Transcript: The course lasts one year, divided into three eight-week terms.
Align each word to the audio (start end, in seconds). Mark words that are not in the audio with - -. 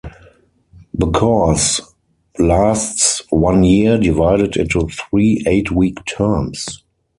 The 0.95 1.11
course 1.11 1.79
lasts 2.39 3.21
one 3.29 3.63
year, 3.63 3.99
divided 3.99 4.57
into 4.57 4.87
three 4.87 5.43
eight-week 5.45 5.99
terms. 6.07 6.83